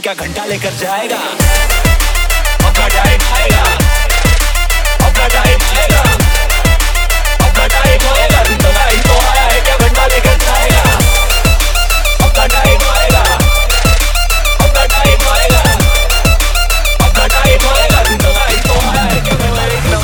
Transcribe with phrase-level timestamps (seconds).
[0.00, 1.16] घंटा लेकर जाएगा।
[2.66, 3.62] अपना टाइम आएगा
[5.06, 6.00] अपना टाइम आएगा
[7.46, 8.54] अपना टाइम आएगा तू
[8.88, 9.76] ही तो आया है क्या?
[9.76, 10.82] घंटा लेकर जाएगा।
[12.24, 13.20] अपना टाइम आएगा।
[14.64, 15.60] अपना टाइम आएगा।
[17.06, 18.16] अपना टाइम आएगा। तू
[18.48, 19.34] ही तो आया है क्या?
[19.34, 19.96] घंटा लेकर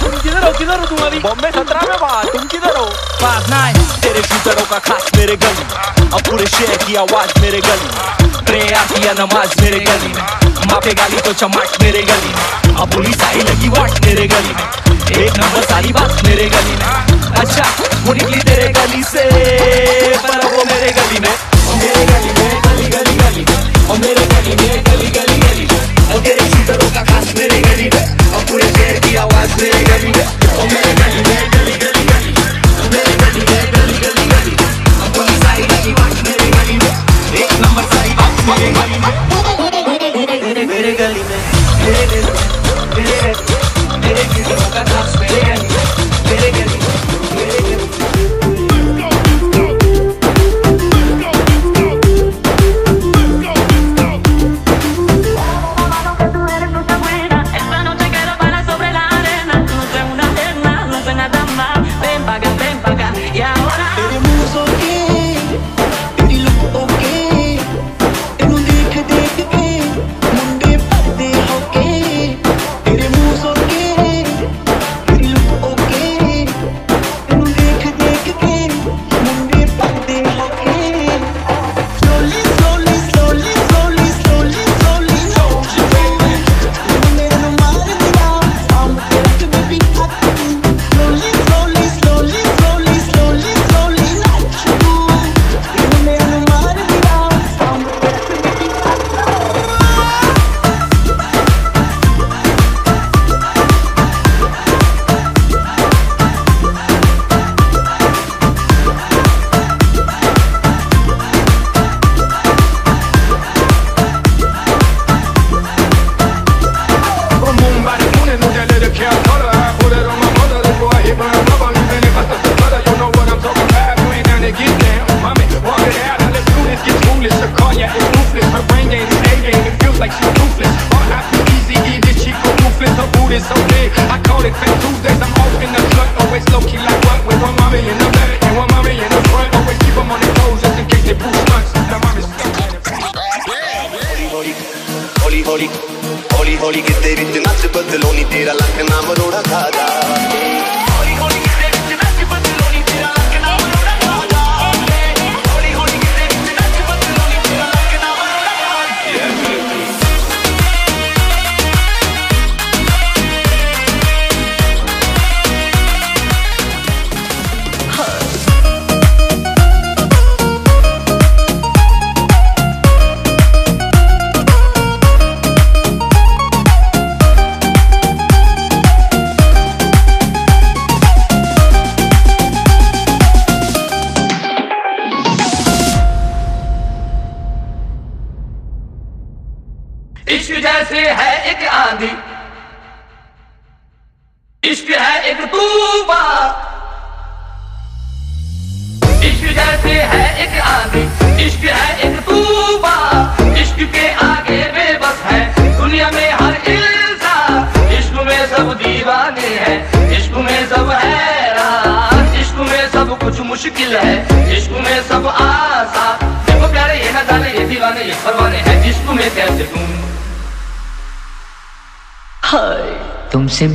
[0.00, 0.52] तुम किधर हो?
[0.58, 1.18] किधर हो तुम अभी?
[1.18, 2.86] बॉम्बे सत्रह में बात। तुम किधर हो?
[3.22, 5.64] पास नाइन तेरे शूटरों का खास मेरे गली।
[6.06, 7.60] अब पूरे शहर की आवाज़ मेरे
[8.46, 10.22] गली प्रेयर किया नमाज़ मेरे गली में।
[10.66, 15.26] माफे गाली तो चमाट मेरे गली में। अब पुलिस आई लगी वाट मेरे गली में।
[15.26, 17.64] एक नंबर सारी बात मेरे गली में। अच्छा
[18.04, 19.24] वो निकली तेरे गली से,
[20.16, 21.34] पर वो मेरे गली में।
[21.76, 23.44] मेरे गली में, गली गली गली
[23.86, 25.66] और मेरे गली में, गली गली गली
[26.14, 30.12] और तेरे शूटरों का खास मेरे गली में। और पूरे शहर की आवाज़ मेरे गली
[30.12, 30.45] में।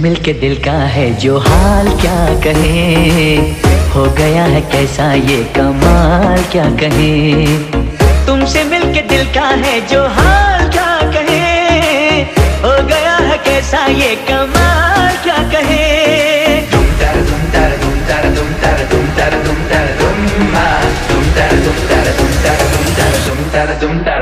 [0.01, 2.13] मिलके दिल का है जो हाल क्या
[2.43, 3.35] कहे
[3.93, 7.11] हो गया है कैसा ये कमाल क्या कहे
[8.27, 12.21] तुमसे मिलके दिल का है जो हाल क्या कहे
[12.65, 15.91] हो गया है कैसा ये कमाल क्या कहें
[23.81, 24.20] Don't die.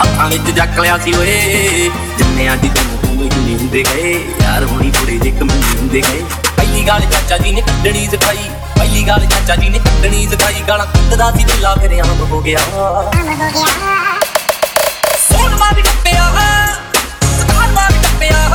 [0.01, 4.91] ਅੱਖਾਂ ਵਿੱਚ ਜੱਕ ਲਿਆ ਸੀ ਓਏ। ਜਿੰਨਿਆਂ ਦੀ ਤੈਨੂੰ ਤੂੰ ਹੀ ਹੁੰਦੇ ਗਏ ਯਾਰ ਹੋਣੀ
[4.91, 6.23] ਥੋੜੇ ਜਿਹੇ ਕਮੀ ਹੁੰਦੇ ਗਏ।
[6.57, 10.85] ਪਹਿਲੀ ਗੱਲ ਚਾਚਾ ਜੀ ਨੇ ਕੱਢਣੀ ਸਿਖਾਈ ਪਹਿਲੀ ਗੱਲ ਚਾਚਾ ਜੀ ਨੇ ਕੱਢਣੀ ਸਿਖਾਈ। ਗਾਲਾਂ
[10.85, 12.59] ਕੱਢਦਾ ਸੀ ਢਿੱਲਾ ਫਿਰ ਆਮ ਹੋ ਗਿਆ।
[15.19, 16.31] ਸੋਨਵਾ ਵੀ ਟੱਪਿਆ
[17.39, 18.47] ਸਤਾਰਵਾ ਵੀ ਟੱਪਿਆ।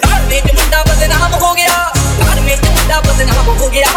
[0.00, 3.88] ਘਰ ਵਿੱਚ ਮੁੰਡਾ ਬਦਨਾਮ ਹੋ ਗਿਆ ਘਰ ਵਿੱਚ ਮੁੰਡਾ ਬਦਨਾਮ ਹੋ ਗਿਆ।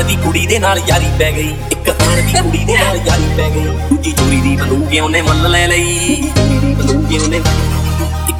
[0.00, 3.50] ਦੀ ਕੁੜੀ ਦੇ ਨਾਲ ਯਾਰੀ ਪੈ ਗਈ। ਇੱਕ ਆਣ ਦੀ ਕੁੜੀ ਦੇ ਨਾਲ ਯਾਰੀ ਪੈ
[3.50, 6.16] ਗਈ। ਦੂਜੀ ਚੋਰੀ ਦੀ ਬੰਦੂਕ ਉਹਨੇ ਮੁੱਲ ਲੈ ਲਈ?
[6.36, 7.40] ਚੋਰੀ ਦੀ ਬੰਦੂਕ ਉਹਨੇ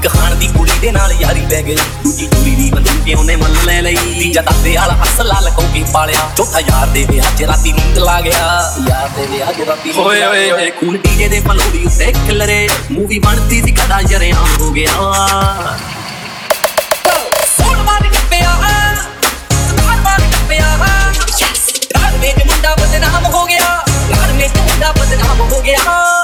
[0.03, 3.83] ਕਹਾਣ ਦੀ ਕੁੜੀ ਦੇ ਨਾਲ ਯਾਰੀ ਪੈ ਗਈ। ਦੂਜੀ ਕੁੜੀ ਦੀ ਬੰਦੂਕੇ ਉਹਨੇ ਮੰਨ ਲੈ
[3.83, 7.73] ਲਈ। ਤੀਜਾ ਦਾਦੇ ਵਾਲਾ ਹੱਸ ਲਾ ਲਕੋ ਕੇ ਪਾਲਿਆ। ਚੌਥਾ ਯਾਰ ਦੇ ਵਿਆਹ 'ਚ ਰਾਤੀ
[7.73, 11.85] ਨੀਂਦ ਲਾ ਗਿਆ। ਯਾਰ ਦੇ ਵਿਆਹ 'ਚ ਰਾਤੀ ਓਏ ਓਏ ਓਏ। ਕੂਲ ਡੀਜੇ ਦੇ ਫਲੋਰੀ
[11.85, 14.91] ਉੱਤੇ ਖਿਲਰੇ। ਮੂਵੀ ਬਣਦੀ ਸੀ ਕੜਾ ਜਰਿਆਂ ਹੋ ਗਿਆ।
[22.47, 26.20] ਮੁੰਡਾ ਬਦਨਾਮ ਹੋ ਗਿਆ। ਯਾਰ ਮੇਰਾ ਮੁੰਡਾ ਬਦਨਾਮ ਹੋ ਗਿਆ।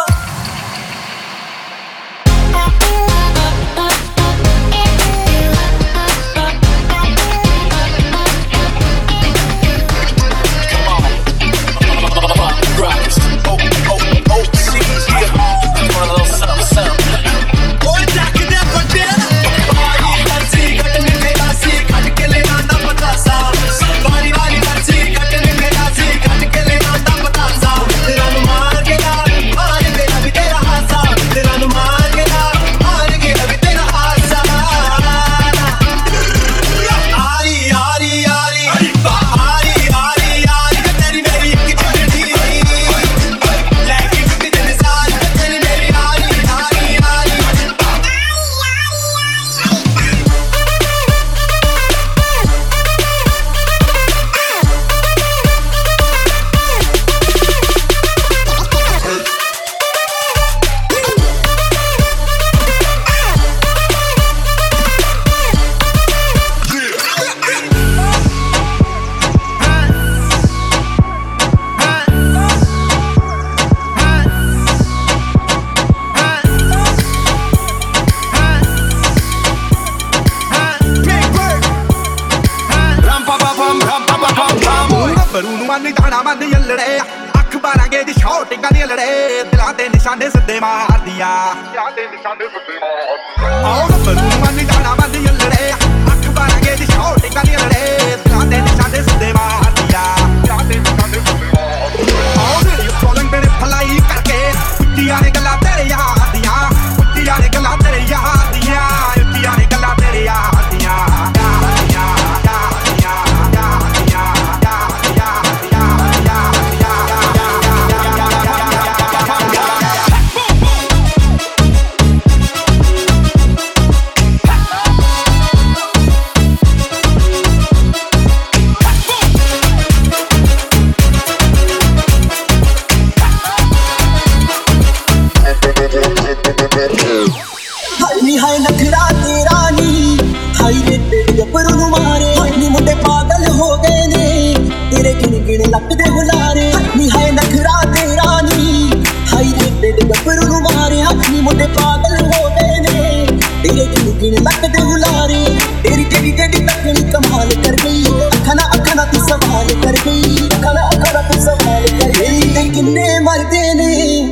[138.38, 140.18] ਹਾਈ ਹਾਈ ਨਖਰਾ ਤੇਰਾ ਨੀ।
[140.62, 144.54] ਹਾਈ ਰੇ ਤੇ ਗੱਭਰੂ ਨੂੰ ਮਾਰੇ। ਨੀ ਮੁੰਡੇ ਪਾਗਲ ਹੋ ਗਏ ਨੇ।
[144.90, 148.90] ਤੇਰੇ ਗਿਣ ਗਿਣ ਲੱਗਦੇ ਹੁਲਾਰੇ। ਨੀ ਹਾਈ ਨਖਰਾ ਤੇਰਾ ਨੀ।
[149.34, 153.26] ਹਾਈ ਰੇ ਤੇ ਗੱਭਰੂ ਨੂੰ ਮਾਰੇ। ਨੀ ਮੁੰਡੇ ਪਾਗਲ ਹੋ ਗਏ ਨੇ।
[153.62, 158.96] ਤੇਰੇ ਗਿਣ ਗਿਣ ਲੱਗਦੇ ਹੁਲਾਰੇ। ਤੇਰੀ ਜਿਹੜੀ ਜਿਹੜੀ ਤੱਕਣੀ ਕਮਾਲ ਕਰ ਗਈ ਅੱਖਾਂ ਨਾ ਅੱਖਾਂ
[158.96, 163.18] ਨਾ ਤੂੰ ਸਵਾਲ ਕਰ ਗਈ। ਅੱਖਾਂ ਨਾ ਅੱਖਾਂ ਨਾ ਤੂੰ ਸਵਾਲ ਕਰ ਗਈ। ਤੇ ਕਿੰਨੇ
[163.20, 164.28] ਮਰਦੇ ਨੇ।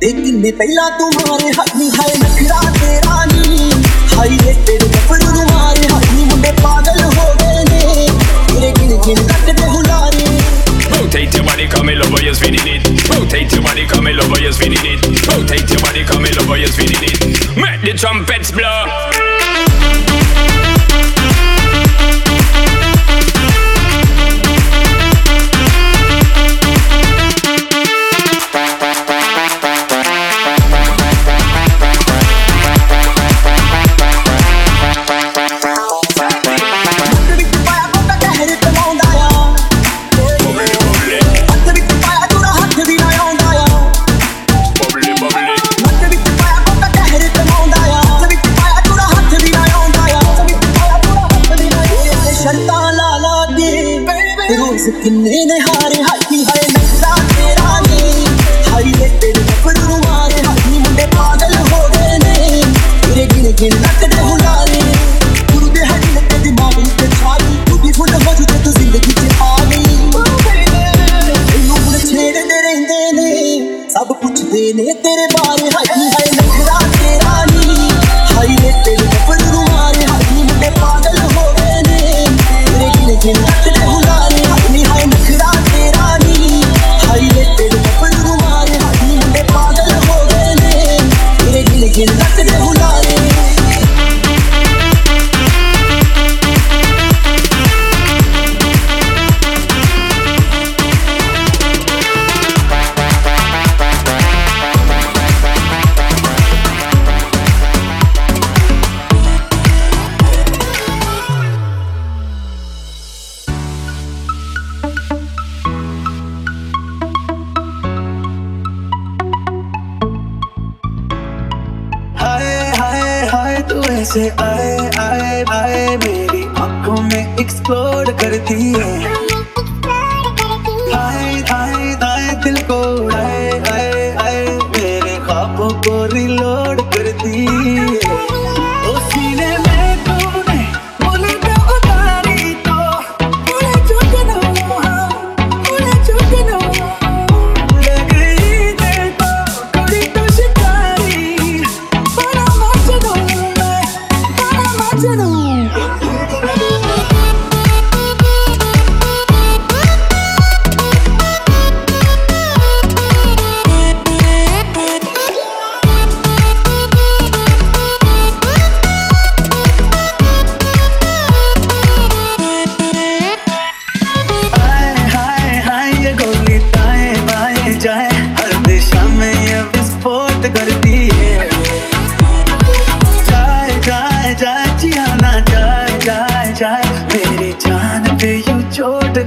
[0.00, 2.21] ਤੇ ਕਿੰਨੇ ਪਹਿਲਾਂ ਤੂੰ ਮਾਰੇ। ਹੱਥ ਨਹੀਂ ਹਾਈ
[14.52, 15.26] yes, we did it.
[15.26, 17.56] Rotate your body, come in over, oh, yes, we did it.
[17.56, 18.91] Make the trumpets blow.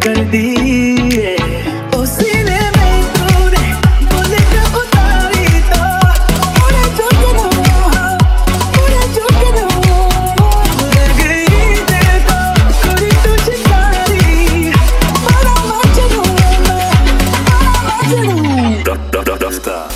[0.05, 1.35] कर दिए।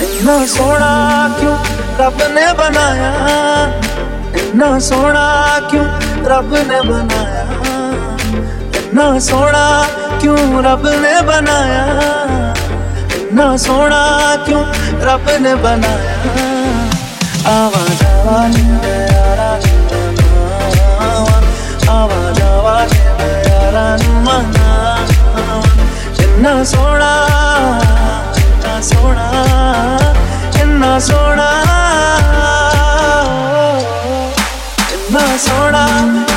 [0.02, 0.92] इतना सोना
[1.40, 1.56] क्यों
[2.00, 3.12] रब ने बनाया?
[4.36, 5.26] इतना सोना
[5.70, 5.86] क्यों
[6.26, 7.44] रब ने बनाया?
[8.80, 9.66] इतना सोना
[10.20, 11.84] क्यों रब ने बनाया?
[13.16, 14.02] इतना सोना
[14.46, 14.64] क्यों
[15.08, 16.16] रब ने बनाया?
[17.50, 19.50] आवाज़ आवाज़ यारा
[21.90, 22.94] आवाज़ आवाज़
[23.48, 23.86] यारा
[26.24, 27.12] इतना सोना
[28.44, 29.28] इतना सोना
[30.62, 31.50] इतना सोना
[34.96, 35.84] इतना सोना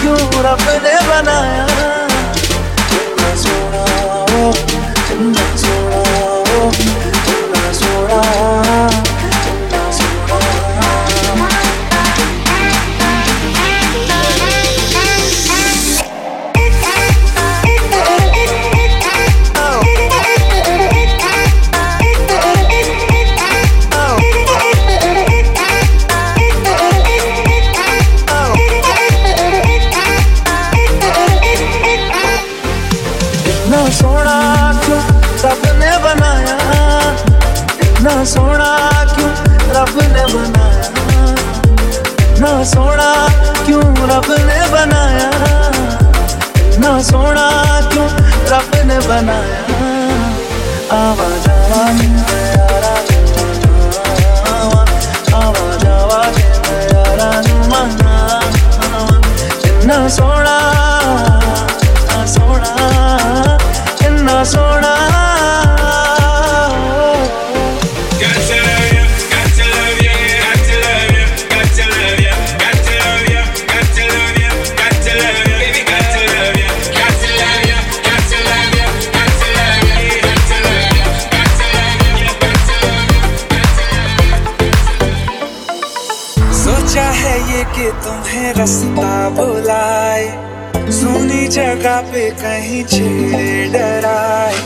[0.01, 1.67] क्यों रब ने बनाया?
[43.67, 45.31] क्यों रब ने बनाया?
[46.79, 47.49] ना सोना
[47.93, 48.09] क्यों
[48.53, 49.63] रब ने बनाया?
[50.93, 52.42] आवाज़ आवाज़।
[91.83, 94.59] जगह पे कहीं छेड़े डराए।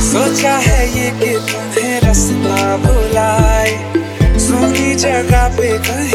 [0.00, 3.76] सोचा है ये कि तुम्हें रास्ता बुलाए।
[4.38, 6.13] सुनी जगह पे कहीं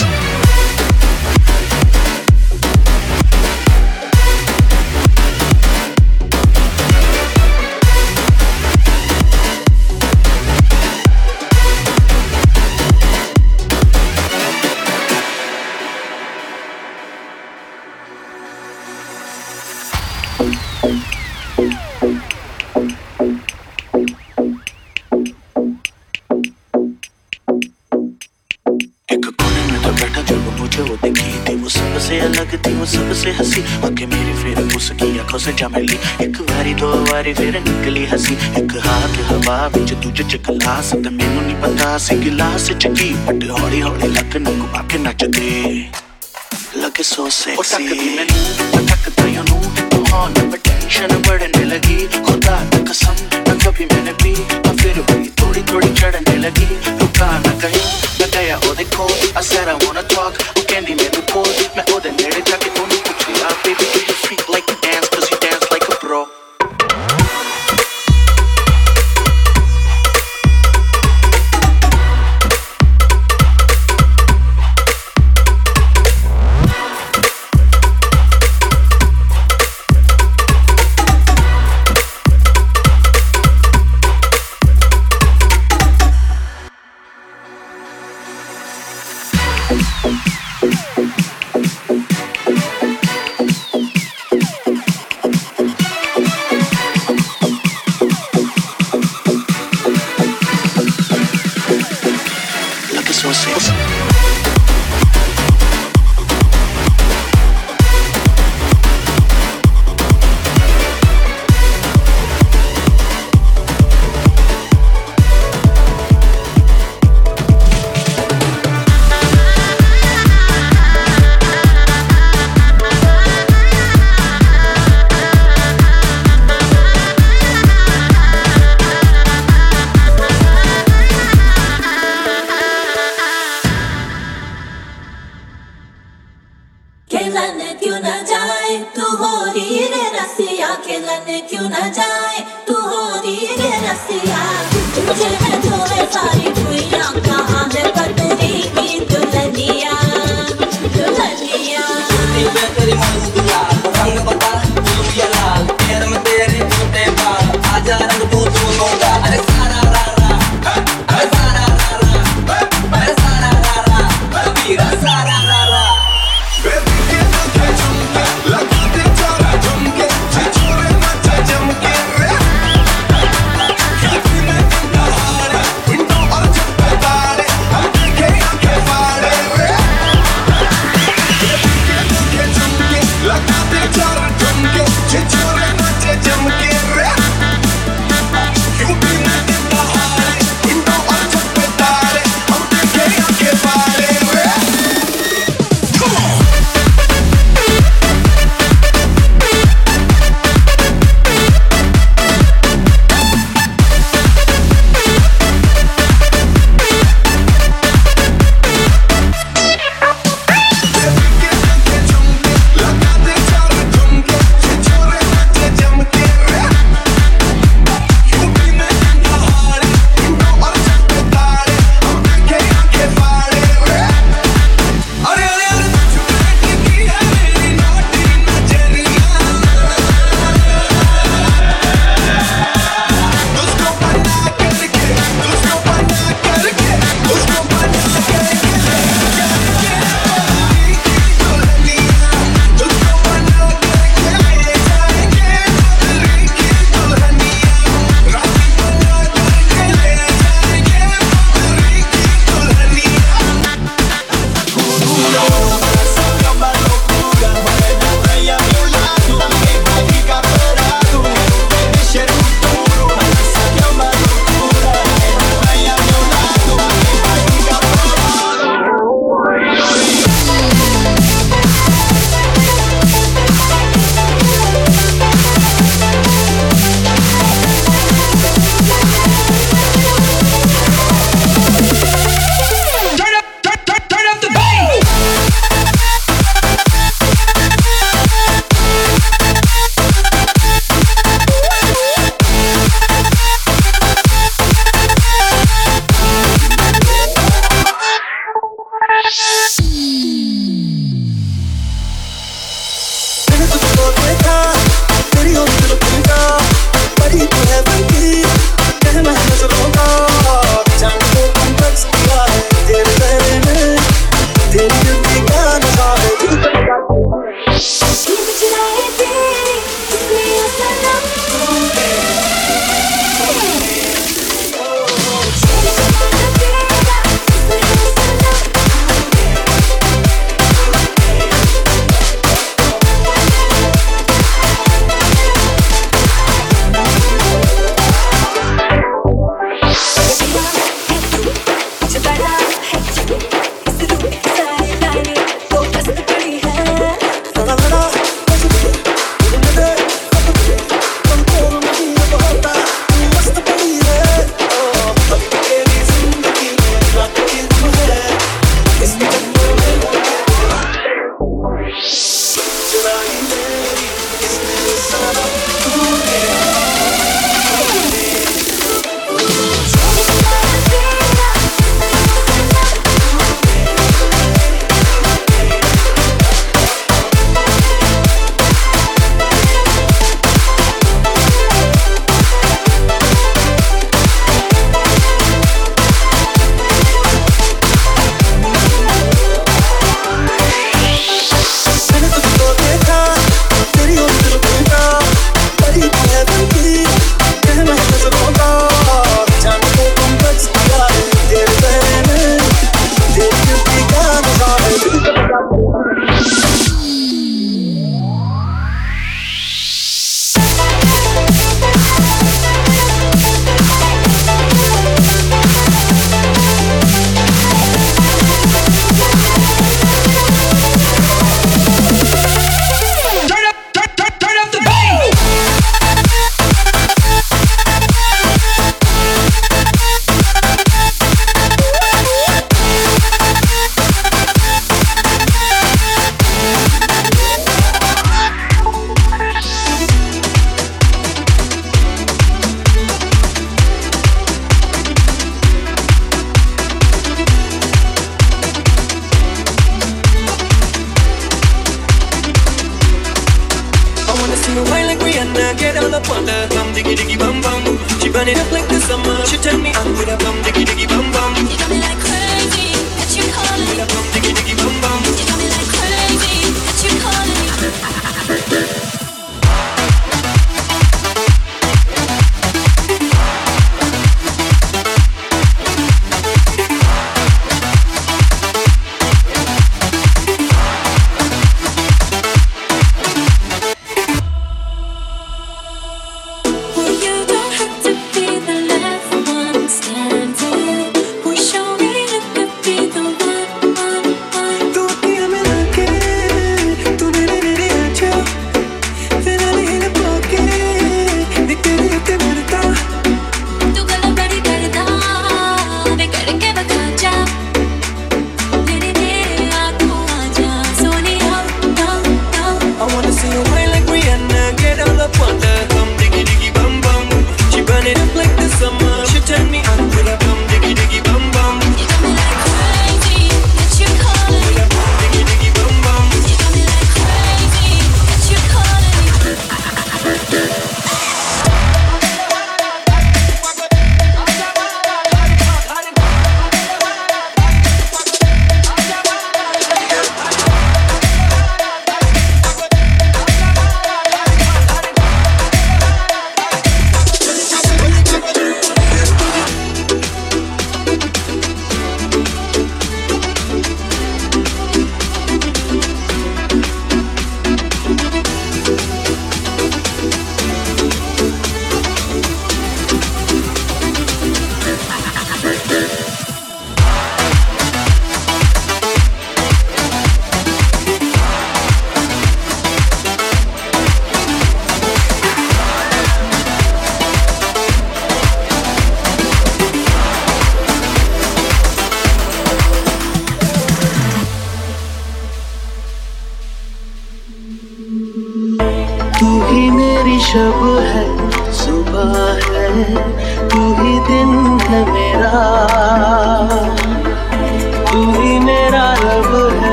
[0.00, 1.87] Música
[35.48, 40.36] ਸਜਾ ਮਿਲੀ ਇੱਕ ਵਾਰੀ ਦੋ ਵਾਰੀ ਫਿਰ ਨਿਕਲੀ ਹਸੀ ਇੱਕ ਹੱਥ ਹਵਾ ਵਿੱਚ ਦੂਜੇ ਚ
[40.48, 44.82] ਗਲਾਸ ਤੇ ਮੈਨੂੰ ਨਹੀਂ ਪਤਾ ਸੀ ਗਲਾਸ ਚ ਕੀ ਬਟ ਹੌਲੀ ਹੌਲੀ ਲੱਕ ਨੂੰ ਘੁਮਾ
[44.82, 45.48] ਕੇ ਨੱਚਦੇ
[46.76, 52.08] ਲੱਗੇ ਸੋ ਸੈਕਸੀ ਉਹ ਤੱਕਦੀ ਮੈਨੂੰ ਤੱਕਦਾ ਯੂ ਨੂੰ ਤੂੰ ਹਾਂ ਨਾ ਟੈਨਸ਼ਨ ਬੜਨੇ ਲਗੀ
[52.26, 53.14] ਖੁਦਾ ਦੀ ਕਸਮ
[53.48, 56.66] ਨਾ ਕਭੀ ਮੈਨੇ ਪੀ ਨਾ ਫਿਰ ਵੀ ਥੋੜੀ ਥੋੜੀ ਚੜਨੇ ਲਗੀ
[57.00, 57.82] ਰੁਕਾ ਨਾ ਕਹੀਂ
[58.20, 60.67] ਮੈਂ ਗਿਆ ਉਹਦੇ ਕੋਲ I said I wanna talk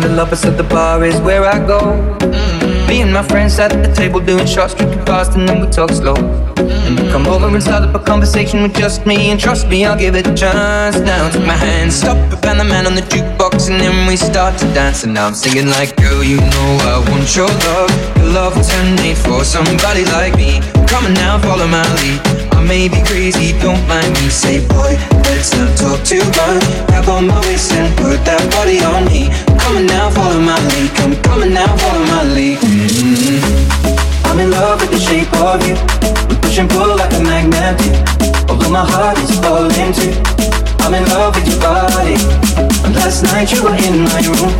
[0.00, 1.80] the lovers at the bar is where I go.
[2.20, 2.88] Mm.
[2.88, 5.90] Me and my friends at the table doing shots, drinking fast, and then we talk
[5.90, 6.16] slow.
[6.56, 9.84] And you come over and start up a conversation with just me, and trust me,
[9.84, 10.98] I'll give it a chance.
[10.98, 12.16] Now take my hand, stop
[12.50, 15.04] and the man on the jukebox, and then we start to dance.
[15.04, 18.16] And now I'm singing like, girl, you know I want your love.
[18.16, 20.60] Your love was handmade for somebody like me.
[20.88, 22.29] Come on now, follow my lead.
[22.60, 24.28] I may be crazy, don't mind me.
[24.28, 24.92] Say, boy,
[25.24, 26.60] let's not talk too much.
[26.92, 29.32] Grab on my waist and put that body on me.
[29.64, 30.92] Come on now, follow my lead.
[30.92, 32.60] Come on now, follow my lead.
[32.60, 34.28] Mm-hmm.
[34.28, 35.72] I'm in love with the shape of you.
[36.28, 37.80] We push and pull like a magnet.
[38.52, 40.12] Although my heart is falling too.
[40.84, 42.20] I'm in love with your body.
[42.92, 44.52] Last night you were in my room.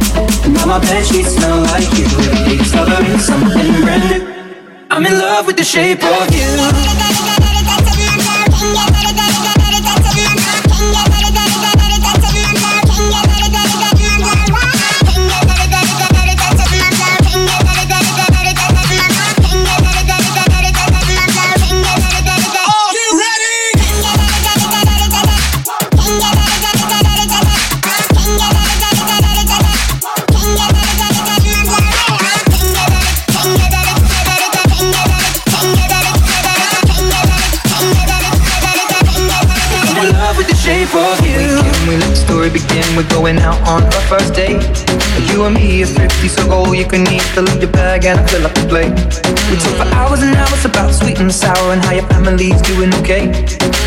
[0.49, 2.09] And now my bed sheets smell like you.
[2.49, 4.25] Discovering something brand new.
[4.89, 7.20] I'm in love with the shape of you.
[44.21, 44.63] First date.
[45.33, 47.23] You and me is thrifty, so go you can eat.
[47.35, 48.93] Fill up your bag and I fill up the plate.
[49.51, 52.93] We talk for hours and hours about sweet and sour and how your family's doing
[53.01, 53.29] okay.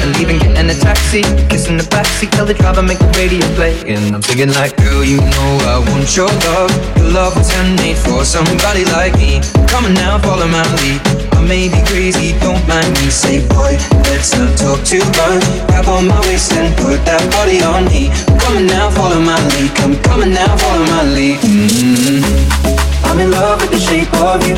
[0.01, 3.73] And leaving, getting a taxi, kissing the backseat, tell the driver make the radio play.
[3.88, 6.71] And I'm thinking like, girl, you know I want your love.
[6.97, 9.41] Your love was handmade for somebody like me.
[9.67, 10.99] Come on now, follow my lead.
[11.34, 13.09] I may be crazy, don't mind me.
[13.09, 13.75] Say, boy,
[14.11, 15.43] let's not talk too much.
[15.67, 18.11] Grab on my waist and put that body on me.
[18.43, 19.73] Come on now, follow my lead.
[19.75, 21.39] Come on now, follow my lead.
[21.39, 23.05] Mm-hmm.
[23.05, 24.55] I'm in love with the shape of you.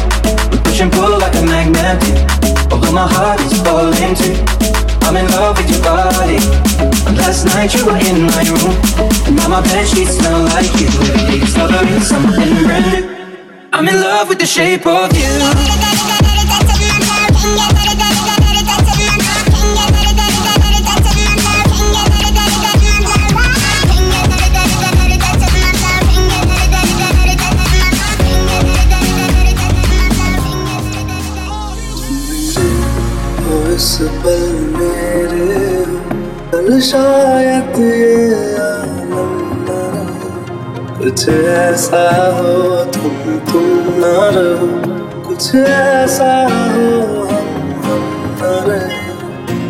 [0.49, 2.01] We push and pull like a magnet.
[2.71, 4.33] Although my heart is falling too.
[5.05, 6.41] I'm in love with your body.
[7.05, 8.73] And last night you were in my room.
[9.27, 10.87] And now my bed sheets smell like you.
[10.87, 13.15] Every day discovering something brand new.
[13.71, 16.14] I'm in love with the shape of you.
[33.95, 34.41] इस पल
[34.77, 35.67] मेरे
[36.51, 38.55] कल शायद ये।
[40.97, 42.01] कुछ ऐसा
[42.37, 42.51] हो
[42.95, 44.69] तुम तुम न रहो।
[45.21, 46.33] कुछ ऐसा
[46.73, 46.89] हो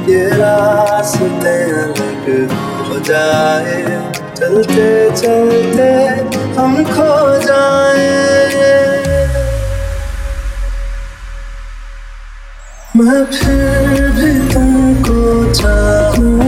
[0.10, 2.58] ये रास्ते अलग
[2.88, 3.84] हो जाए।
[4.38, 4.90] चलते
[5.22, 5.92] चलते
[6.58, 7.14] हम खो
[7.46, 8.26] जाए।
[12.98, 14.05] मैं फिर
[15.54, 16.45] छ